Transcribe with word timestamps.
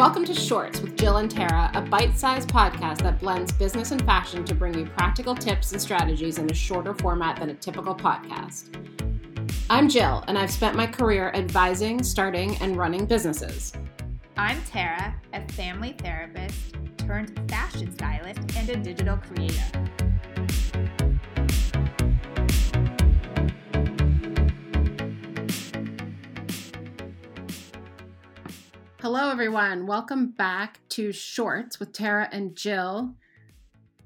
Welcome 0.00 0.24
to 0.24 0.34
Shorts 0.34 0.80
with 0.80 0.96
Jill 0.96 1.18
and 1.18 1.30
Tara, 1.30 1.70
a 1.74 1.82
bite 1.82 2.16
sized 2.16 2.48
podcast 2.48 3.02
that 3.02 3.20
blends 3.20 3.52
business 3.52 3.90
and 3.90 4.02
fashion 4.06 4.46
to 4.46 4.54
bring 4.54 4.72
you 4.72 4.86
practical 4.86 5.34
tips 5.34 5.72
and 5.72 5.82
strategies 5.82 6.38
in 6.38 6.50
a 6.50 6.54
shorter 6.54 6.94
format 6.94 7.38
than 7.38 7.50
a 7.50 7.54
typical 7.54 7.94
podcast. 7.94 8.74
I'm 9.68 9.90
Jill, 9.90 10.24
and 10.26 10.38
I've 10.38 10.50
spent 10.50 10.74
my 10.74 10.86
career 10.86 11.30
advising, 11.34 12.02
starting, 12.02 12.56
and 12.62 12.78
running 12.78 13.04
businesses. 13.04 13.74
I'm 14.38 14.62
Tara, 14.62 15.14
a 15.34 15.46
family 15.52 15.94
therapist 15.98 16.76
turned 16.96 17.38
fashion 17.50 17.92
stylist 17.92 18.40
and 18.56 18.70
a 18.70 18.76
digital 18.76 19.18
creator. 19.18 20.09
Hello, 29.02 29.30
everyone. 29.30 29.86
Welcome 29.86 30.26
back 30.32 30.78
to 30.90 31.10
Shorts 31.10 31.80
with 31.80 31.90
Tara 31.90 32.28
and 32.32 32.54
Jill. 32.54 33.14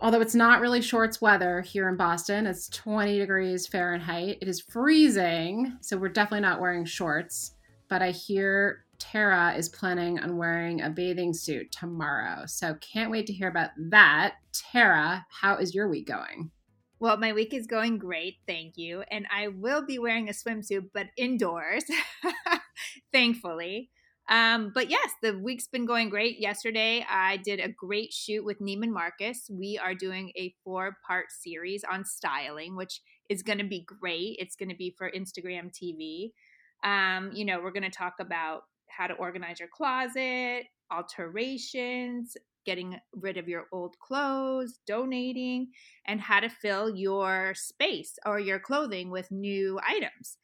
Although 0.01 0.21
it's 0.21 0.37
not 0.37 0.61
really 0.61 0.80
shorts 0.80 1.21
weather 1.21 1.62
here 1.62 1.89
in 1.89 1.97
Boston, 1.97 2.47
it's 2.47 2.69
20 2.69 3.19
degrees 3.19 3.66
Fahrenheit. 3.66 4.38
It 4.41 4.47
is 4.47 4.61
freezing, 4.61 5.77
so 5.80 5.97
we're 5.97 6.11
definitely 6.11 6.43
not 6.43 6.61
wearing 6.61 6.85
shorts. 6.85 7.57
But 7.88 8.02
I 8.02 8.12
hear 8.12 8.85
Tara 9.01 9.55
is 9.57 9.69
planning 9.69 10.21
on 10.21 10.37
wearing 10.37 10.80
a 10.80 10.91
bathing 10.91 11.35
suit 11.35 11.73
tomorrow. 11.73 12.47
So 12.47 12.74
can't 12.74 13.11
wait 13.11 13.27
to 13.27 13.33
hear 13.33 13.49
about 13.49 13.71
that. 13.77 14.37
Tara, 14.52 15.27
how 15.29 15.57
is 15.57 15.74
your 15.74 15.88
week 15.88 16.07
going? 16.07 16.52
Well, 17.01 17.16
my 17.16 17.33
week 17.33 17.52
is 17.52 17.66
going 17.66 17.99
great, 17.99 18.37
thank 18.47 18.79
you. 18.79 19.02
And 19.11 19.27
I 19.29 19.49
will 19.49 19.85
be 19.85 19.99
wearing 19.99 20.29
a 20.29 20.33
swimsuit, 20.33 20.91
but 20.95 21.09
indoors, 21.16 21.83
thankfully. 23.13 23.90
Um, 24.29 24.73
but 24.75 24.89
yes, 24.89 25.11
the 25.23 25.39
week's 25.39 25.69
been 25.69 25.85
going 25.85 26.09
great. 26.09 26.41
Yesterday, 26.41 27.05
I 27.09 27.37
did 27.39 27.61
a 27.61 27.69
great 27.69 28.13
shoot 28.13 28.45
with 28.45 28.61
Neiman 28.61 28.91
Marcus. 28.91 29.51
We 29.51 29.79
are 29.79 29.95
doing 29.95 30.33
a 30.37 30.55
four 30.65 30.97
part 31.07 31.27
series 31.30 31.85
on 31.85 32.05
styling, 32.05 32.75
which 32.75 33.02
is 33.29 33.43
going 33.43 33.59
to 33.59 33.65
be 33.65 33.85
great. 33.85 34.37
It's 34.39 34.57
going 34.57 34.71
to 34.71 34.77
be 34.77 34.95
for 34.97 35.11
Instagram 35.11 35.71
TV. 35.73 36.33
Um, 36.83 37.33
you 37.35 37.45
know, 37.45 37.61
we're 37.61 37.71
going 37.71 37.83
to 37.83 37.91
talk 37.91 38.15
about 38.19 38.63
how 38.89 39.07
to 39.07 39.15
organize 39.15 39.61
your 39.61 39.69
closet, 39.69 40.65
alterations, 40.91 42.37
getting 42.65 42.99
rid 43.15 43.37
of 43.37 43.49
your 43.49 43.67
old 43.73 43.99
clothes, 43.99 44.79
donating, 44.87 45.69
and 46.07 46.21
how 46.21 46.41
to 46.41 46.49
fill 46.49 46.95
your 46.97 47.52
space 47.55 48.19
or 48.25 48.41
your 48.41 48.59
clothing 48.59 49.11
with 49.11 49.30
new 49.30 49.79
items 49.87 50.39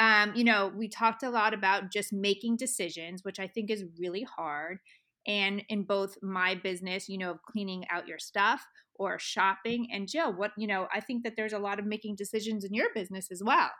um, 0.00 0.32
you 0.34 0.44
know, 0.44 0.72
we 0.74 0.88
talked 0.88 1.22
a 1.22 1.30
lot 1.30 1.52
about 1.52 1.92
just 1.92 2.10
making 2.10 2.56
decisions, 2.56 3.22
which 3.22 3.38
I 3.38 3.46
think 3.46 3.70
is 3.70 3.84
really 3.98 4.22
hard. 4.22 4.78
And 5.26 5.62
in 5.68 5.82
both 5.82 6.16
my 6.22 6.54
business, 6.54 7.06
you 7.06 7.18
know, 7.18 7.32
of 7.32 7.42
cleaning 7.42 7.84
out 7.90 8.08
your 8.08 8.18
stuff 8.18 8.66
or 8.94 9.18
shopping. 9.18 9.88
And 9.92 10.08
Jill, 10.08 10.32
what, 10.32 10.52
you 10.56 10.66
know, 10.66 10.88
I 10.92 11.00
think 11.00 11.22
that 11.24 11.34
there's 11.36 11.52
a 11.52 11.58
lot 11.58 11.78
of 11.78 11.84
making 11.84 12.16
decisions 12.16 12.64
in 12.64 12.72
your 12.72 12.88
business 12.94 13.30
as 13.30 13.42
well. 13.44 13.70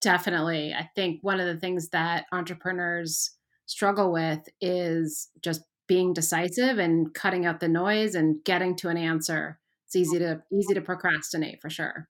Definitely. 0.00 0.74
I 0.74 0.90
think 0.96 1.20
one 1.22 1.38
of 1.38 1.46
the 1.46 1.60
things 1.60 1.90
that 1.90 2.24
entrepreneurs 2.32 3.30
struggle 3.66 4.10
with 4.10 4.40
is 4.60 5.28
just 5.40 5.62
being 5.86 6.12
decisive 6.12 6.78
and 6.78 7.14
cutting 7.14 7.46
out 7.46 7.60
the 7.60 7.68
noise 7.68 8.16
and 8.16 8.42
getting 8.44 8.74
to 8.76 8.88
an 8.88 8.96
answer. 8.96 9.60
It's 9.86 9.94
easy 9.94 10.18
to 10.18 10.42
easy 10.52 10.74
to 10.74 10.80
procrastinate 10.80 11.60
for 11.60 11.70
sure. 11.70 12.08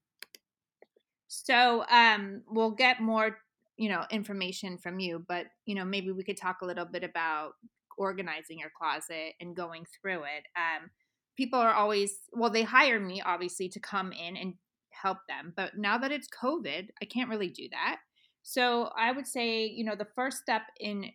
So 1.32 1.84
um, 1.88 2.42
we'll 2.48 2.72
get 2.72 3.00
more, 3.00 3.38
you 3.76 3.88
know, 3.88 4.04
information 4.10 4.76
from 4.76 4.98
you, 4.98 5.24
but 5.28 5.46
you 5.64 5.76
know, 5.76 5.84
maybe 5.84 6.10
we 6.10 6.24
could 6.24 6.36
talk 6.36 6.56
a 6.60 6.66
little 6.66 6.84
bit 6.84 7.04
about 7.04 7.52
organizing 7.96 8.58
your 8.58 8.72
closet 8.76 9.34
and 9.40 9.54
going 9.54 9.84
through 9.84 10.24
it. 10.24 10.42
Um, 10.56 10.90
people 11.36 11.60
are 11.60 11.72
always 11.72 12.18
well, 12.32 12.50
they 12.50 12.64
hire 12.64 12.98
me 12.98 13.22
obviously 13.24 13.68
to 13.68 13.78
come 13.78 14.10
in 14.10 14.36
and 14.36 14.54
help 14.90 15.18
them, 15.28 15.52
but 15.56 15.78
now 15.78 15.96
that 15.98 16.10
it's 16.10 16.26
COVID, 16.26 16.88
I 17.00 17.04
can't 17.04 17.30
really 17.30 17.48
do 17.48 17.68
that. 17.70 18.00
So 18.42 18.90
I 18.98 19.12
would 19.12 19.28
say, 19.28 19.66
you 19.66 19.84
know, 19.84 19.94
the 19.94 20.08
first 20.16 20.38
step 20.38 20.62
in 20.80 21.12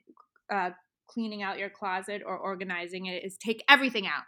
uh, 0.49 0.69
cleaning 1.07 1.43
out 1.43 1.59
your 1.59 1.69
closet 1.69 2.21
or 2.25 2.37
organizing 2.37 3.07
it 3.07 3.25
is 3.25 3.35
take 3.35 3.65
everything 3.67 4.07
out. 4.07 4.23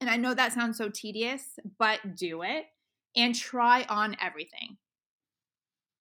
And 0.00 0.08
I 0.08 0.16
know 0.16 0.32
that 0.32 0.54
sounds 0.54 0.78
so 0.78 0.88
tedious, 0.88 1.58
but 1.78 2.16
do 2.16 2.40
it 2.40 2.64
and 3.14 3.34
try 3.34 3.84
on 3.90 4.16
everything. 4.18 4.78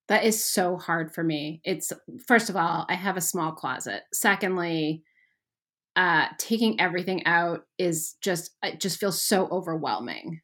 That 0.10 0.26
is 0.26 0.44
so 0.44 0.78
hard 0.78 1.14
for 1.14 1.24
me. 1.24 1.62
It's 1.64 1.94
first 2.28 2.50
of 2.50 2.56
all, 2.56 2.86
I 2.90 2.96
have 2.96 3.18
a 3.18 3.22
small 3.22 3.54
closet. 3.54 4.04
Secondly, 4.14 5.04
uh 5.96 6.28
taking 6.38 6.80
everything 6.82 7.26
out 7.26 7.62
is 7.78 8.16
just 8.22 8.52
it 8.64 8.80
just 8.80 9.00
feels 9.00 9.22
so 9.22 9.48
overwhelming. 9.48 10.42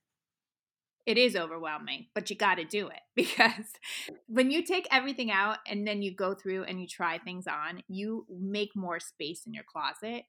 It 1.05 1.17
is 1.17 1.35
overwhelming, 1.35 2.05
but 2.13 2.29
you 2.29 2.35
got 2.35 2.55
to 2.55 2.65
do 2.65 2.87
it 2.87 2.99
because 3.15 3.65
when 4.27 4.51
you 4.51 4.63
take 4.63 4.87
everything 4.91 5.31
out 5.31 5.57
and 5.67 5.87
then 5.87 6.03
you 6.03 6.13
go 6.15 6.35
through 6.35 6.65
and 6.65 6.79
you 6.79 6.87
try 6.87 7.17
things 7.17 7.47
on, 7.47 7.81
you 7.87 8.27
make 8.29 8.75
more 8.75 8.99
space 8.99 9.47
in 9.47 9.53
your 9.53 9.63
closet. 9.63 10.25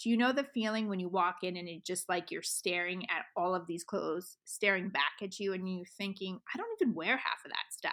Do 0.00 0.10
you 0.10 0.16
know 0.16 0.32
the 0.32 0.46
feeling 0.54 0.88
when 0.88 1.00
you 1.00 1.08
walk 1.08 1.38
in 1.42 1.56
and 1.56 1.68
it's 1.68 1.84
just 1.86 2.08
like 2.08 2.30
you're 2.30 2.42
staring 2.42 3.04
at 3.10 3.24
all 3.36 3.56
of 3.56 3.66
these 3.66 3.84
clothes, 3.84 4.36
staring 4.44 4.88
back 4.88 5.14
at 5.20 5.38
you, 5.38 5.52
and 5.52 5.68
you're 5.68 5.84
thinking, 5.98 6.38
I 6.52 6.58
don't 6.58 6.78
even 6.80 6.94
wear 6.94 7.16
half 7.16 7.44
of 7.44 7.50
that 7.50 7.72
stuff? 7.72 7.92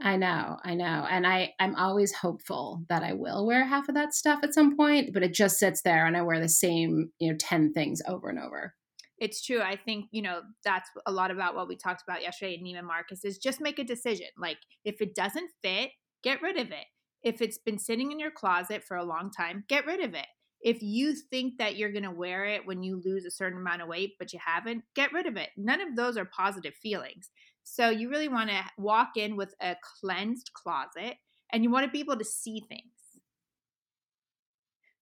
I 0.00 0.16
know, 0.16 0.58
I 0.64 0.74
know. 0.74 1.06
And 1.08 1.26
I 1.26 1.52
I'm 1.60 1.76
always 1.76 2.12
hopeful 2.12 2.84
that 2.88 3.02
I 3.02 3.12
will 3.12 3.46
wear 3.46 3.64
half 3.64 3.88
of 3.88 3.94
that 3.94 4.14
stuff 4.14 4.40
at 4.42 4.54
some 4.54 4.76
point, 4.76 5.12
but 5.12 5.22
it 5.22 5.32
just 5.32 5.58
sits 5.58 5.82
there 5.82 6.06
and 6.06 6.16
I 6.16 6.22
wear 6.22 6.40
the 6.40 6.48
same, 6.48 7.10
you 7.18 7.30
know, 7.30 7.36
10 7.38 7.72
things 7.72 8.02
over 8.08 8.28
and 8.28 8.38
over. 8.38 8.74
It's 9.18 9.44
true. 9.44 9.60
I 9.60 9.76
think, 9.76 10.06
you 10.10 10.22
know, 10.22 10.40
that's 10.64 10.90
a 11.06 11.12
lot 11.12 11.30
about 11.30 11.54
what 11.54 11.68
we 11.68 11.76
talked 11.76 12.02
about 12.06 12.22
yesterday 12.22 12.54
at 12.54 12.60
Neiman 12.60 12.86
Marcus 12.86 13.24
is 13.24 13.38
just 13.38 13.60
make 13.60 13.78
a 13.78 13.84
decision. 13.84 14.26
Like 14.36 14.58
if 14.84 15.00
it 15.00 15.14
doesn't 15.14 15.50
fit, 15.62 15.90
get 16.24 16.42
rid 16.42 16.58
of 16.58 16.72
it. 16.72 16.86
If 17.22 17.40
it's 17.40 17.58
been 17.58 17.78
sitting 17.78 18.10
in 18.10 18.18
your 18.18 18.32
closet 18.32 18.82
for 18.84 18.96
a 18.96 19.04
long 19.04 19.30
time, 19.30 19.64
get 19.68 19.86
rid 19.86 20.00
of 20.00 20.14
it. 20.14 20.26
If 20.60 20.82
you 20.82 21.14
think 21.30 21.58
that 21.58 21.76
you're 21.76 21.92
going 21.92 22.04
to 22.04 22.10
wear 22.10 22.44
it 22.46 22.66
when 22.66 22.82
you 22.82 23.00
lose 23.04 23.24
a 23.24 23.30
certain 23.30 23.60
amount 23.60 23.82
of 23.82 23.88
weight, 23.88 24.12
but 24.18 24.32
you 24.32 24.40
haven't, 24.44 24.82
get 24.96 25.12
rid 25.12 25.26
of 25.26 25.36
it. 25.36 25.50
None 25.56 25.80
of 25.80 25.94
those 25.94 26.16
are 26.16 26.24
positive 26.24 26.74
feelings. 26.82 27.30
So 27.64 27.88
you 27.88 28.10
really 28.10 28.28
want 28.28 28.50
to 28.50 28.62
walk 28.78 29.16
in 29.16 29.36
with 29.36 29.54
a 29.60 29.76
cleansed 30.00 30.52
closet 30.52 31.16
and 31.52 31.64
you 31.64 31.70
want 31.70 31.86
to 31.86 31.90
be 31.90 32.00
able 32.00 32.18
to 32.18 32.24
see 32.24 32.62
things. 32.68 32.82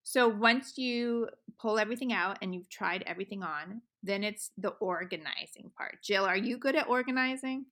So 0.04 0.28
once 0.28 0.78
you 0.78 1.28
pull 1.60 1.78
everything 1.78 2.12
out 2.12 2.38
and 2.40 2.54
you've 2.54 2.68
tried 2.68 3.04
everything 3.06 3.42
on, 3.42 3.82
then 4.02 4.24
it's 4.24 4.50
the 4.56 4.70
organizing 4.70 5.70
part. 5.76 5.98
Jill, 6.02 6.24
are 6.24 6.36
you 6.36 6.58
good 6.58 6.76
at 6.76 6.88
organizing? 6.88 7.66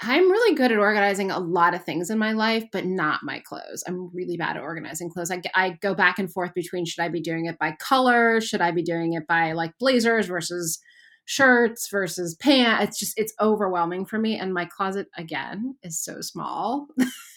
I'm 0.00 0.30
really 0.30 0.54
good 0.54 0.72
at 0.72 0.78
organizing 0.78 1.30
a 1.30 1.38
lot 1.38 1.74
of 1.74 1.84
things 1.84 2.10
in 2.10 2.18
my 2.18 2.32
life, 2.32 2.64
but 2.70 2.84
not 2.84 3.22
my 3.22 3.40
clothes. 3.40 3.82
I'm 3.86 4.10
really 4.14 4.36
bad 4.36 4.56
at 4.56 4.62
organizing 4.62 5.10
clothes. 5.10 5.30
I, 5.30 5.40
I 5.54 5.70
go 5.80 5.94
back 5.94 6.18
and 6.18 6.30
forth 6.30 6.52
between 6.54 6.84
should 6.84 7.02
I 7.02 7.08
be 7.08 7.22
doing 7.22 7.46
it 7.46 7.58
by 7.58 7.74
color? 7.80 8.40
Should 8.40 8.60
I 8.60 8.72
be 8.72 8.82
doing 8.82 9.14
it 9.14 9.26
by 9.26 9.52
like 9.52 9.72
blazers 9.78 10.26
versus 10.26 10.78
shirts 11.26 11.88
versus 11.90 12.34
pants. 12.36 12.84
It's 12.84 12.98
just 12.98 13.18
it's 13.18 13.34
overwhelming 13.40 14.06
for 14.06 14.18
me. 14.18 14.38
And 14.38 14.54
my 14.54 14.64
closet 14.64 15.08
again 15.16 15.76
is 15.82 16.02
so 16.02 16.20
small 16.20 16.88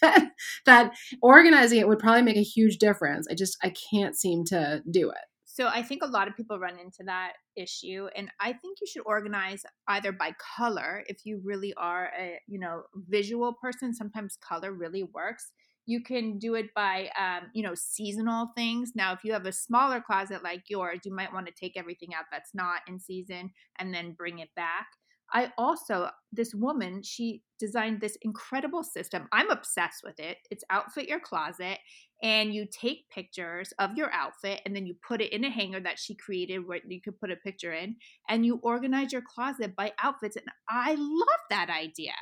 that 0.64 0.92
organizing 1.20 1.80
it 1.80 1.88
would 1.88 1.98
probably 1.98 2.22
make 2.22 2.36
a 2.36 2.42
huge 2.42 2.78
difference. 2.78 3.26
I 3.30 3.34
just 3.34 3.58
I 3.62 3.72
can't 3.90 4.16
seem 4.16 4.44
to 4.46 4.82
do 4.90 5.10
it. 5.10 5.18
So 5.44 5.66
I 5.66 5.82
think 5.82 6.02
a 6.02 6.06
lot 6.06 6.28
of 6.28 6.36
people 6.36 6.58
run 6.60 6.78
into 6.78 7.02
that 7.06 7.32
issue 7.56 8.06
and 8.14 8.30
I 8.38 8.52
think 8.52 8.78
you 8.80 8.86
should 8.86 9.02
organize 9.04 9.64
either 9.88 10.12
by 10.12 10.32
color 10.56 11.04
if 11.08 11.18
you 11.24 11.40
really 11.44 11.74
are 11.74 12.10
a, 12.18 12.38
you 12.46 12.60
know, 12.60 12.84
visual 12.94 13.52
person, 13.60 13.92
sometimes 13.92 14.38
color 14.40 14.72
really 14.72 15.02
works 15.02 15.50
you 15.86 16.02
can 16.02 16.38
do 16.38 16.54
it 16.54 16.66
by 16.74 17.10
um, 17.18 17.48
you 17.54 17.62
know 17.62 17.74
seasonal 17.74 18.50
things. 18.56 18.92
Now 18.94 19.12
if 19.12 19.20
you 19.24 19.32
have 19.32 19.46
a 19.46 19.52
smaller 19.52 20.00
closet 20.00 20.42
like 20.42 20.64
yours 20.68 21.00
you 21.04 21.14
might 21.14 21.32
want 21.32 21.46
to 21.46 21.52
take 21.52 21.76
everything 21.76 22.14
out 22.14 22.24
that's 22.30 22.54
not 22.54 22.80
in 22.88 22.98
season 22.98 23.50
and 23.78 23.92
then 23.92 24.12
bring 24.12 24.38
it 24.38 24.50
back. 24.56 24.86
I 25.32 25.52
also 25.56 26.10
this 26.32 26.54
woman 26.54 27.02
she 27.02 27.42
designed 27.58 28.00
this 28.00 28.18
incredible 28.22 28.82
system. 28.82 29.28
I'm 29.32 29.50
obsessed 29.50 30.02
with 30.02 30.18
it. 30.18 30.38
It's 30.50 30.64
outfit 30.70 31.08
your 31.08 31.20
closet 31.20 31.78
and 32.22 32.54
you 32.54 32.66
take 32.70 33.08
pictures 33.10 33.72
of 33.78 33.96
your 33.96 34.12
outfit 34.12 34.60
and 34.64 34.74
then 34.76 34.86
you 34.86 34.94
put 35.06 35.20
it 35.20 35.32
in 35.32 35.44
a 35.44 35.50
hanger 35.50 35.80
that 35.80 35.98
she 35.98 36.14
created 36.14 36.66
where 36.66 36.80
you 36.86 37.00
could 37.00 37.18
put 37.18 37.30
a 37.30 37.36
picture 37.36 37.72
in 37.72 37.96
and 38.28 38.44
you 38.44 38.60
organize 38.62 39.12
your 39.12 39.22
closet 39.22 39.74
by 39.74 39.92
outfits 40.02 40.36
and 40.36 40.46
i 40.68 40.94
love 40.94 41.40
that 41.48 41.70
idea 41.70 42.12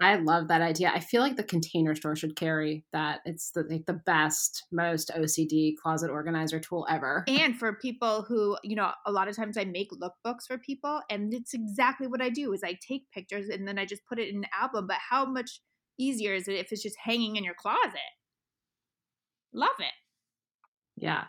I 0.00 0.14
love 0.14 0.46
that 0.48 0.62
idea. 0.62 0.92
I 0.94 1.00
feel 1.00 1.22
like 1.22 1.36
the 1.36 1.42
container 1.42 1.94
store 1.96 2.14
should 2.14 2.36
carry 2.36 2.84
that. 2.92 3.20
It's 3.24 3.50
the 3.50 3.64
like 3.68 3.86
the 3.86 3.94
best, 3.94 4.64
most 4.70 5.10
OCD 5.16 5.74
closet 5.76 6.08
organizer 6.08 6.60
tool 6.60 6.86
ever. 6.88 7.24
And 7.38 7.58
for 7.58 7.72
people 7.72 8.22
who, 8.22 8.56
you 8.62 8.76
know, 8.76 8.92
a 9.06 9.12
lot 9.12 9.26
of 9.26 9.34
times 9.34 9.56
I 9.56 9.64
make 9.64 9.90
lookbooks 9.90 10.46
for 10.46 10.58
people 10.58 11.00
and 11.10 11.32
it's 11.32 11.54
exactly 11.54 12.06
what 12.06 12.20
I 12.20 12.28
do 12.28 12.52
is 12.52 12.62
I 12.62 12.78
take 12.86 13.10
pictures 13.10 13.48
and 13.48 13.66
then 13.66 13.78
I 13.78 13.86
just 13.86 14.04
put 14.06 14.18
it 14.18 14.28
in 14.28 14.36
an 14.38 14.46
album, 14.58 14.86
but 14.86 14.98
how 15.10 15.24
much 15.24 15.60
easier 15.98 16.34
is 16.34 16.46
it 16.46 16.54
if 16.54 16.72
it's 16.72 16.82
just 16.82 16.96
hanging 17.02 17.36
in 17.36 17.44
your 17.44 17.54
closet? 17.54 17.98
Love 19.52 19.70
it. 19.80 19.94
Yeah. 20.96 21.24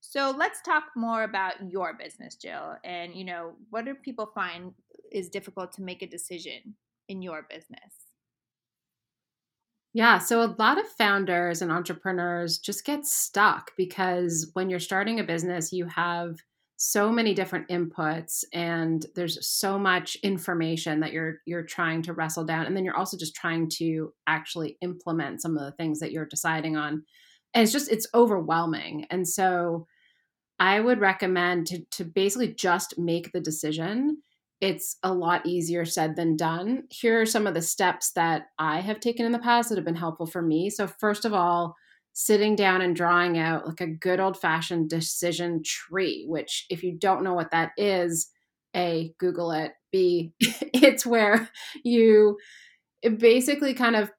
So 0.00 0.34
let's 0.36 0.60
talk 0.60 0.84
more 0.96 1.22
about 1.22 1.54
your 1.70 1.94
business, 1.94 2.36
Jill. 2.36 2.76
And, 2.84 3.14
you 3.14 3.24
know, 3.24 3.54
what 3.70 3.84
do 3.84 3.94
people 3.94 4.30
find 4.34 4.72
is 5.10 5.28
difficult 5.28 5.72
to 5.72 5.82
make 5.82 6.02
a 6.02 6.06
decision 6.06 6.76
in 7.08 7.22
your 7.22 7.46
business? 7.48 7.93
Yeah, 9.94 10.18
so 10.18 10.42
a 10.42 10.54
lot 10.58 10.78
of 10.80 10.88
founders 10.88 11.62
and 11.62 11.70
entrepreneurs 11.70 12.58
just 12.58 12.84
get 12.84 13.06
stuck 13.06 13.70
because 13.76 14.50
when 14.54 14.68
you're 14.68 14.80
starting 14.80 15.20
a 15.20 15.24
business, 15.24 15.72
you 15.72 15.86
have 15.86 16.38
so 16.76 17.12
many 17.12 17.32
different 17.32 17.68
inputs 17.68 18.42
and 18.52 19.06
there's 19.14 19.46
so 19.46 19.78
much 19.78 20.16
information 20.24 20.98
that 21.00 21.12
you're 21.12 21.36
you're 21.46 21.62
trying 21.62 22.02
to 22.02 22.12
wrestle 22.12 22.44
down 22.44 22.66
and 22.66 22.76
then 22.76 22.84
you're 22.84 22.96
also 22.96 23.16
just 23.16 23.36
trying 23.36 23.68
to 23.70 24.12
actually 24.26 24.76
implement 24.82 25.40
some 25.40 25.56
of 25.56 25.64
the 25.64 25.72
things 25.76 26.00
that 26.00 26.10
you're 26.10 26.26
deciding 26.26 26.76
on. 26.76 27.04
And 27.54 27.62
it's 27.62 27.72
just 27.72 27.90
it's 27.92 28.08
overwhelming. 28.14 29.06
And 29.10 29.28
so 29.28 29.86
I 30.60 30.80
would 30.80 31.00
recommend 31.00 31.66
to 31.68 31.84
to 31.92 32.04
basically 32.04 32.54
just 32.54 32.98
make 32.98 33.32
the 33.32 33.40
decision 33.40 34.22
it's 34.64 34.96
a 35.02 35.12
lot 35.12 35.44
easier 35.44 35.84
said 35.84 36.16
than 36.16 36.36
done. 36.36 36.84
Here 36.88 37.20
are 37.20 37.26
some 37.26 37.46
of 37.46 37.52
the 37.52 37.60
steps 37.60 38.12
that 38.12 38.46
I 38.58 38.80
have 38.80 38.98
taken 38.98 39.26
in 39.26 39.32
the 39.32 39.38
past 39.38 39.68
that 39.68 39.76
have 39.76 39.84
been 39.84 39.94
helpful 39.94 40.24
for 40.24 40.40
me. 40.40 40.70
So, 40.70 40.86
first 40.86 41.26
of 41.26 41.34
all, 41.34 41.76
sitting 42.14 42.56
down 42.56 42.80
and 42.80 42.96
drawing 42.96 43.36
out 43.36 43.66
like 43.66 43.82
a 43.82 43.86
good 43.86 44.20
old 44.20 44.40
fashioned 44.40 44.88
decision 44.88 45.62
tree, 45.62 46.24
which, 46.26 46.64
if 46.70 46.82
you 46.82 46.96
don't 46.98 47.22
know 47.22 47.34
what 47.34 47.50
that 47.50 47.72
is, 47.76 48.30
A, 48.74 49.12
Google 49.18 49.52
it. 49.52 49.72
B, 49.92 50.32
it's 50.40 51.04
where 51.04 51.50
you 51.84 52.38
basically 53.18 53.74
kind 53.74 53.96
of 53.96 54.10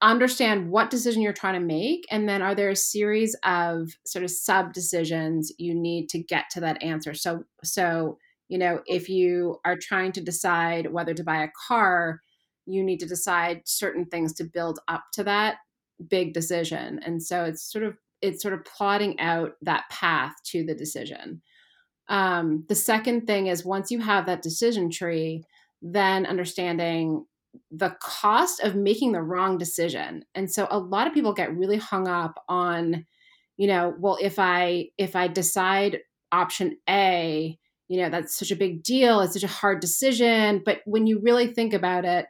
understand 0.00 0.70
what 0.70 0.88
decision 0.88 1.20
you're 1.20 1.32
trying 1.32 1.60
to 1.60 1.66
make. 1.66 2.06
And 2.12 2.28
then, 2.28 2.42
are 2.42 2.54
there 2.54 2.70
a 2.70 2.76
series 2.76 3.36
of 3.44 3.90
sort 4.06 4.24
of 4.24 4.30
sub 4.30 4.72
decisions 4.72 5.50
you 5.58 5.74
need 5.74 6.10
to 6.10 6.22
get 6.22 6.44
to 6.52 6.60
that 6.60 6.80
answer? 6.80 7.12
So, 7.12 7.42
so, 7.64 8.18
you 8.50 8.58
know 8.58 8.80
if 8.86 9.08
you 9.08 9.58
are 9.64 9.76
trying 9.76 10.12
to 10.12 10.20
decide 10.20 10.92
whether 10.92 11.14
to 11.14 11.24
buy 11.24 11.42
a 11.42 11.50
car 11.68 12.20
you 12.66 12.84
need 12.84 13.00
to 13.00 13.06
decide 13.06 13.62
certain 13.64 14.04
things 14.06 14.32
to 14.34 14.44
build 14.44 14.78
up 14.88 15.04
to 15.12 15.24
that 15.24 15.56
big 16.08 16.32
decision. 16.32 17.00
And 17.04 17.22
so 17.22 17.44
it's 17.44 17.62
sort 17.70 17.84
of 17.84 17.96
it's 18.22 18.42
sort 18.42 18.54
of 18.54 18.64
plotting 18.64 19.18
out 19.18 19.52
that 19.62 19.84
path 19.90 20.34
to 20.44 20.64
the 20.64 20.74
decision. 20.74 21.40
Um, 22.08 22.64
the 22.68 22.74
second 22.74 23.26
thing 23.26 23.46
is 23.46 23.64
once 23.64 23.90
you 23.90 24.00
have 24.00 24.26
that 24.26 24.42
decision 24.42 24.90
tree 24.90 25.44
then 25.82 26.26
understanding 26.26 27.24
the 27.70 27.96
cost 28.02 28.60
of 28.60 28.74
making 28.76 29.12
the 29.12 29.22
wrong 29.22 29.56
decision. 29.56 30.22
And 30.34 30.52
so 30.52 30.68
a 30.70 30.78
lot 30.78 31.06
of 31.06 31.14
people 31.14 31.32
get 31.32 31.56
really 31.56 31.78
hung 31.78 32.06
up 32.06 32.44
on 32.48 33.06
you 33.56 33.66
know 33.66 33.94
well 33.98 34.16
if 34.22 34.38
i 34.38 34.86
if 34.96 35.14
i 35.14 35.28
decide 35.28 35.98
option 36.32 36.78
a 36.88 37.58
you 37.90 38.00
know 38.00 38.08
that's 38.08 38.38
such 38.38 38.50
a 38.50 38.56
big 38.56 38.82
deal 38.82 39.20
it's 39.20 39.34
such 39.34 39.42
a 39.42 39.48
hard 39.48 39.80
decision 39.80 40.62
but 40.64 40.78
when 40.86 41.06
you 41.06 41.20
really 41.20 41.48
think 41.48 41.74
about 41.74 42.04
it 42.04 42.26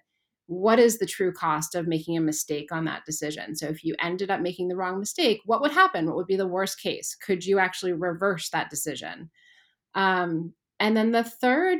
what 0.47 0.81
is 0.81 0.99
the 0.99 1.07
true 1.07 1.33
cost 1.33 1.77
of 1.77 1.87
making 1.87 2.17
a 2.17 2.21
mistake 2.21 2.73
on 2.73 2.85
that 2.87 3.05
decision? 3.05 3.55
So 3.55 3.69
if 3.69 3.85
you 3.85 3.95
ended 4.03 4.33
up 4.33 4.41
making 4.41 4.67
the 4.67 4.75
wrong 4.75 4.99
mistake 4.99 5.41
what 5.45 5.61
would 5.61 5.71
happen? 5.71 6.07
What 6.07 6.17
would 6.17 6.27
be 6.27 6.35
the 6.35 6.45
worst 6.45 6.83
case? 6.83 7.15
Could 7.15 7.47
you 7.47 7.61
actually 7.61 7.93
reverse 7.93 8.51
that 8.51 8.69
decision? 8.69 9.31
Um, 9.95 10.53
and 10.81 10.97
then 10.97 11.13
the 11.13 11.23
third 11.23 11.79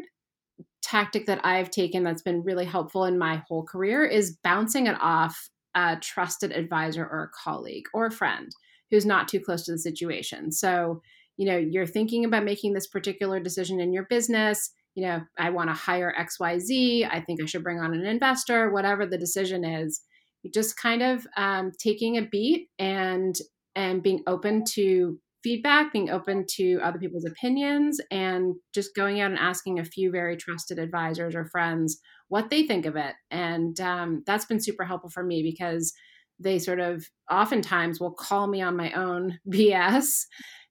tactic 0.83 1.27
that 1.27 1.45
i've 1.45 1.71
taken 1.71 2.05
that's 2.05 2.23
been 2.23 2.43
really 2.43 2.65
helpful 2.65 3.05
in 3.05 3.19
my 3.19 3.43
whole 3.47 3.63
career 3.63 4.05
is 4.05 4.39
bouncing 4.43 4.87
it 4.87 4.97
off 4.99 5.51
a 5.75 5.97
trusted 6.01 6.53
advisor 6.53 7.05
or 7.05 7.25
a 7.25 7.45
colleague 7.45 7.85
or 7.93 8.07
a 8.07 8.11
friend 8.11 8.51
who's 8.91 9.07
not 9.07 9.29
too 9.29 9.41
close 9.41 9.65
to 9.65 9.73
the 9.73 9.79
situation. 9.79 10.51
So 10.53 11.01
you 11.41 11.47
know 11.47 11.57
you're 11.57 11.87
thinking 11.87 12.27
about 12.27 12.45
making 12.45 12.75
this 12.75 12.87
particular 12.87 13.41
decision 13.41 13.81
in 13.81 13.93
your 13.95 14.07
business 14.11 14.73
you 14.95 15.05
know 15.05 15.21
i 15.39 15.49
want 15.49 15.71
to 15.71 15.75
hire 15.75 16.15
xyz 16.21 17.09
i 17.11 17.19
think 17.21 17.43
i 17.43 17.47
should 17.47 17.65
bring 17.65 17.81
on 17.81 17.95
an 17.95 18.05
investor 18.05 18.71
whatever 18.71 19.07
the 19.07 19.19
decision 19.19 19.65
is 19.65 20.03
you 20.43 20.51
just 20.53 20.77
kind 20.77 21.03
of 21.03 21.27
um, 21.37 21.73
taking 21.83 22.19
a 22.19 22.23
beat 22.23 22.69
and 22.79 23.37
and 23.75 24.03
being 24.03 24.23
open 24.27 24.65
to 24.65 25.19
feedback 25.43 25.93
being 25.95 26.11
open 26.11 26.45
to 26.47 26.79
other 26.83 26.99
people's 26.99 27.25
opinions 27.25 27.99
and 28.11 28.55
just 28.75 28.95
going 28.95 29.21
out 29.21 29.31
and 29.31 29.41
asking 29.41 29.79
a 29.79 29.85
few 29.85 30.11
very 30.11 30.37
trusted 30.37 30.79
advisors 30.79 31.35
or 31.35 31.47
friends 31.47 31.99
what 32.29 32.51
they 32.51 32.63
think 32.63 32.87
of 32.87 32.97
it. 32.97 33.15
And 33.31 33.81
um, 33.81 34.23
that's 34.27 34.45
been 34.45 34.61
super 34.61 34.85
helpful 34.85 35.11
for 35.11 35.25
me 35.25 35.43
because 35.43 35.95
they 36.39 36.59
sort 36.59 36.81
of 36.81 37.05
oftentimes 37.31 38.01
will 38.01 38.13
call 38.13 38.47
me 38.47 38.63
on 38.63 38.77
my 38.77 38.93
own 38.93 39.39
bs 39.49 40.25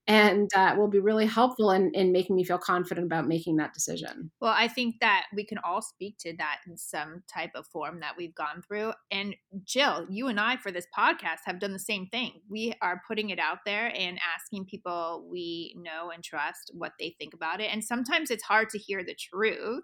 and 0.09 0.49
uh, 0.55 0.73
will 0.75 0.87
be 0.87 0.99
really 0.99 1.27
helpful 1.27 1.69
in, 1.69 1.91
in 1.93 2.11
making 2.11 2.35
me 2.35 2.43
feel 2.43 2.57
confident 2.57 3.05
about 3.05 3.27
making 3.27 3.57
that 3.57 3.75
decision. 3.75 4.31
Well, 4.41 4.55
I 4.57 4.67
think 4.67 4.95
that 5.01 5.25
we 5.35 5.45
can 5.45 5.59
all 5.59 5.83
speak 5.83 6.17
to 6.21 6.35
that 6.37 6.61
in 6.67 6.77
some 6.77 7.21
type 7.31 7.51
of 7.53 7.67
form 7.67 7.99
that 7.99 8.15
we've 8.17 8.33
gone 8.33 8.63
through. 8.67 8.93
And 9.11 9.35
Jill, 9.63 10.07
you 10.09 10.27
and 10.27 10.39
I 10.39 10.57
for 10.57 10.71
this 10.71 10.87
podcast 10.97 11.41
have 11.45 11.59
done 11.59 11.73
the 11.73 11.79
same 11.79 12.07
thing. 12.07 12.41
We 12.49 12.73
are 12.81 13.03
putting 13.07 13.29
it 13.29 13.37
out 13.37 13.59
there 13.67 13.93
and 13.95 14.19
asking 14.35 14.65
people 14.65 15.27
we 15.29 15.75
know 15.77 16.09
and 16.09 16.23
trust 16.23 16.71
what 16.73 16.93
they 16.99 17.15
think 17.19 17.35
about 17.35 17.61
it. 17.61 17.69
And 17.71 17.83
sometimes 17.83 18.31
it's 18.31 18.43
hard 18.43 18.69
to 18.71 18.79
hear 18.79 19.03
the 19.03 19.15
truth. 19.15 19.83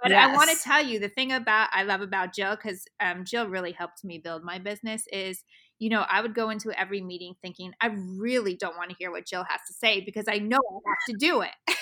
But 0.00 0.12
yes. 0.12 0.30
I 0.30 0.34
want 0.34 0.50
to 0.50 0.62
tell 0.62 0.82
you 0.82 1.00
the 1.00 1.08
thing 1.08 1.32
about 1.32 1.68
I 1.72 1.82
love 1.82 2.00
about 2.00 2.32
Jill 2.32 2.56
because 2.56 2.84
um, 3.00 3.24
Jill 3.24 3.48
really 3.48 3.72
helped 3.72 4.04
me 4.04 4.18
build 4.18 4.44
my 4.44 4.58
business 4.58 5.04
is 5.12 5.42
you 5.80 5.88
know, 5.88 6.04
I 6.08 6.20
would 6.20 6.34
go 6.34 6.50
into 6.50 6.78
every 6.78 7.00
meeting 7.00 7.34
thinking, 7.42 7.72
I 7.80 7.88
really 8.18 8.54
don't 8.54 8.76
want 8.76 8.90
to 8.90 8.96
hear 8.98 9.10
what 9.10 9.26
Jill 9.26 9.44
has 9.48 9.60
to 9.66 9.72
say 9.72 10.02
because 10.04 10.26
I 10.28 10.38
know 10.38 10.58
I 10.58 10.90
have 10.90 11.08
to 11.08 11.16
do 11.18 11.40
it. 11.40 11.50
and 11.66 11.74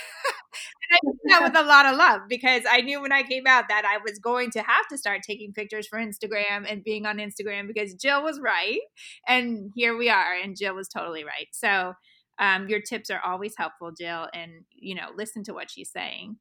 I 0.93 0.99
did 1.05 1.17
that 1.27 1.43
with 1.43 1.57
a 1.57 1.67
lot 1.67 1.85
of 1.85 1.97
love 1.97 2.21
because 2.29 2.63
I 2.71 2.81
knew 2.81 3.03
when 3.03 3.13
I 3.13 3.25
came 3.25 3.49
out 3.49 3.65
that 3.69 3.85
I 3.85 3.99
was 3.99 4.21
going 4.21 4.51
to 4.53 4.61
have 4.61 4.87
to 4.91 4.97
start 4.97 5.23
taking 5.27 5.53
pictures 5.53 5.89
for 5.89 5.99
Instagram 5.99 6.71
and 6.71 6.85
being 6.85 7.07
on 7.07 7.19
Instagram 7.19 7.67
because 7.67 7.93
Jill 7.95 8.23
was 8.23 8.41
right. 8.41 8.79
And 9.27 9.73
here 9.75 9.97
we 9.97 10.09
are. 10.09 10.33
And 10.33 10.57
Jill 10.57 10.77
was 10.77 10.89
totally 10.89 11.25
right. 11.25 11.49
So, 11.53 11.95
um, 12.39 12.69
your 12.69 12.81
tips 12.81 13.11
are 13.11 13.21
always 13.25 13.55
helpful, 13.59 13.91
Jill, 13.99 14.29
and 14.33 14.65
you 14.71 14.95
know, 14.95 15.09
listen 15.17 15.43
to 15.45 15.53
what 15.53 15.73
she's 15.73 15.91
saying. 15.91 16.37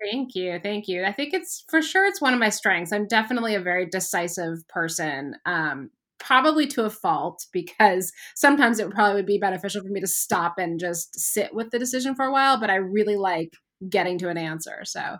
Thank 0.00 0.36
you. 0.36 0.60
Thank 0.62 0.86
you. 0.88 1.04
I 1.04 1.12
think 1.12 1.34
it's 1.34 1.64
for 1.68 1.82
sure 1.82 2.04
it's 2.04 2.20
one 2.20 2.32
of 2.32 2.38
my 2.38 2.50
strengths. 2.50 2.92
I'm 2.92 3.08
definitely 3.08 3.54
a 3.54 3.60
very 3.60 3.86
decisive 3.86 4.66
person. 4.68 5.34
Um, 5.46 5.90
probably 6.18 6.66
to 6.66 6.84
a 6.84 6.90
fault 6.90 7.44
because 7.52 8.12
sometimes 8.34 8.78
it 8.78 8.90
probably 8.90 9.14
would 9.14 9.26
be 9.26 9.38
beneficial 9.38 9.82
for 9.82 9.88
me 9.88 10.00
to 10.00 10.06
stop 10.06 10.54
and 10.58 10.80
just 10.80 11.18
sit 11.18 11.54
with 11.54 11.70
the 11.70 11.78
decision 11.78 12.14
for 12.14 12.24
a 12.24 12.32
while 12.32 12.58
but 12.58 12.70
i 12.70 12.76
really 12.76 13.16
like 13.16 13.52
getting 13.88 14.18
to 14.18 14.28
an 14.28 14.38
answer. 14.38 14.80
So 14.84 15.16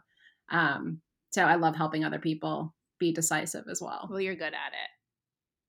um 0.51 1.01
so 1.31 1.45
i 1.45 1.57
love 1.57 1.77
helping 1.77 2.05
other 2.05 2.19
people 2.19 2.75
be 2.99 3.13
decisive 3.13 3.65
as 3.71 3.81
well. 3.83 4.09
Well 4.11 4.21
you're 4.21 4.35
good 4.35 4.47
at 4.47 4.73
it. 4.73 4.91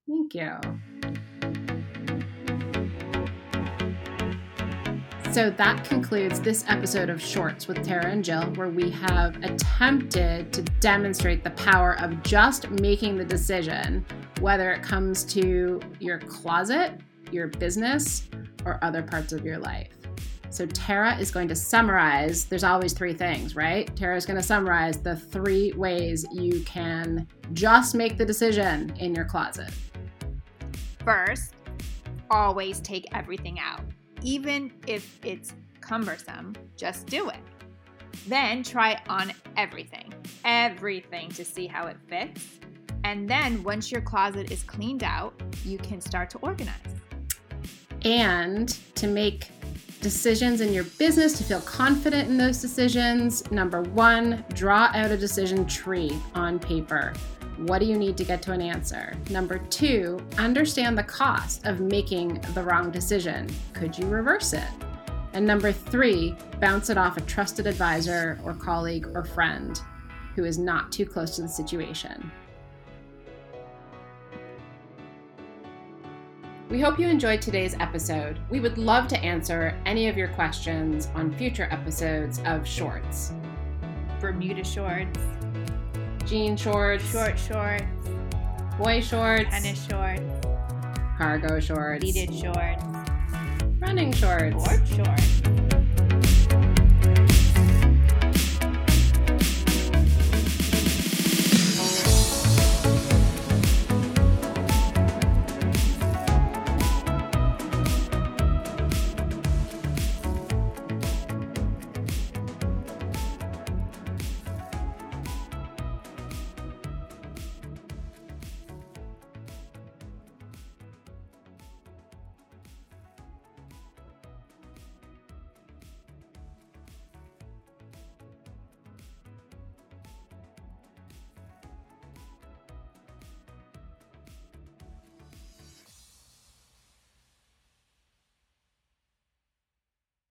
Thank 0.08 0.34
you 0.36 0.97
So 5.38 5.52
that 5.52 5.84
concludes 5.84 6.40
this 6.40 6.66
episode 6.68 7.12
of 7.12 7.22
Shorts 7.22 7.68
with 7.68 7.86
Tara 7.86 8.08
and 8.08 8.26
Jill, 8.26 8.42
where 8.56 8.70
we 8.70 8.90
have 8.90 9.36
attempted 9.44 10.52
to 10.52 10.64
demonstrate 10.80 11.44
the 11.44 11.52
power 11.52 11.96
of 12.02 12.24
just 12.24 12.72
making 12.72 13.18
the 13.18 13.24
decision, 13.24 14.04
whether 14.40 14.72
it 14.72 14.82
comes 14.82 15.24
to 15.26 15.80
your 16.00 16.18
closet, 16.18 17.00
your 17.32 17.50
business, 17.50 18.30
or 18.66 18.84
other 18.84 19.04
parts 19.04 19.32
of 19.32 19.46
your 19.46 19.60
life. 19.60 19.94
So 20.50 20.66
Tara 20.66 21.16
is 21.20 21.30
going 21.30 21.50
to 21.50 21.56
summarize, 21.56 22.46
there's 22.46 22.64
always 22.64 22.94
three 22.94 23.14
things, 23.14 23.56
right? 23.56 23.96
Tara 23.96 24.18
is 24.18 24.26
going 24.26 24.38
to 24.38 24.44
summarize 24.44 24.98
the 24.98 25.16
three 25.16 25.72
ways 25.74 26.26
you 26.32 26.62
can 26.62 27.28
just 27.54 27.94
make 27.94 28.18
the 28.18 28.26
decision 28.26 28.92
in 28.98 29.14
your 29.14 29.26
closet. 29.26 29.70
First, 31.06 31.54
always 32.32 32.80
take 32.80 33.06
everything 33.14 33.60
out 33.60 33.82
even 34.28 34.70
if 34.88 35.24
it's 35.24 35.54
cumbersome, 35.80 36.54
just 36.76 37.08
do 37.08 37.30
it. 37.30 37.40
Then 38.28 38.62
try 38.62 39.02
on 39.08 39.32
everything, 39.56 40.14
everything 40.44 41.30
to 41.30 41.46
see 41.46 41.66
how 41.66 41.88
it 41.88 41.96
fits. 42.10 42.46
And 43.06 43.30
then 43.30 43.64
once 43.64 43.90
your 43.90 44.02
closet 44.02 44.52
is 44.52 44.64
cleaned 44.64 45.02
out, 45.02 45.34
you 45.64 45.78
can 45.78 46.02
start 46.02 46.30
to 46.32 46.40
organize. 46.40 46.76
And 48.04 48.68
to 48.96 49.08
make 49.08 49.48
decisions 50.02 50.60
in 50.60 50.74
your 50.74 50.84
business, 50.84 51.38
to 51.38 51.46
feel 51.46 51.62
confident 51.62 52.28
in 52.28 52.38
those 52.38 52.62
decisions, 52.62 53.50
number 53.50 53.82
one, 53.82 54.44
draw 54.54 54.90
out 54.94 55.10
a 55.10 55.18
decision 55.18 55.66
tree 55.66 56.12
on 56.36 56.60
paper. 56.60 57.14
What 57.58 57.80
do 57.80 57.86
you 57.86 57.98
need 57.98 58.18
to 58.18 58.24
get 58.24 58.44
to 58.44 58.52
an 58.52 58.62
answer? 58.62 59.18
Number 59.32 59.58
two, 59.58 60.20
understand 60.38 60.96
the 60.96 61.04
cost 61.04 61.66
of 61.66 61.80
making 61.80 62.40
the 62.54 62.62
wrong 62.62 62.92
decision. 62.92 63.50
Could 63.74 63.98
you 63.98 64.06
reverse 64.08 64.54
it? 64.54 64.68
And 65.34 65.46
number 65.46 65.72
three, 65.72 66.36
bounce 66.62 66.92
it 66.92 67.00
off 67.00 67.18
a 67.18 67.22
trusted 67.22 67.66
advisor 67.66 68.40
or 68.44 68.54
colleague 68.54 69.08
or 69.16 69.26
friend 69.26 69.82
who 70.36 70.46
is 70.46 70.60
not 70.60 70.92
too 70.92 71.06
close 71.06 71.36
to 71.38 71.42
the 71.42 71.48
situation. 71.48 72.32
We 76.70 76.80
hope 76.80 77.00
you 77.00 77.08
enjoyed 77.08 77.42
today's 77.42 77.76
episode. 77.80 78.40
We 78.52 78.60
would 78.60 78.78
love 78.78 79.08
to 79.08 79.20
answer 79.20 79.76
any 79.86 80.10
of 80.10 80.18
your 80.18 80.28
questions 80.28 81.08
on 81.16 81.34
future 81.34 81.68
episodes 81.72 82.40
of 82.46 82.68
Shorts. 82.68 83.34
Bermuda 84.20 84.64
shorts, 84.64 85.20
Jean 86.28 86.58
shorts, 86.58 87.10
short 87.10 87.40
shorts, 87.40 87.84
boy 88.78 89.00
shorts, 89.00 89.50
tennis 89.50 89.88
shorts, 89.88 90.22
cargo 91.18 91.58
shorts, 91.62 92.04
pleated 92.04 92.36
shorts, 92.36 92.84
running 93.80 94.12
shorts. 94.12 94.54
board 94.54 94.86
shorts. 94.90 95.77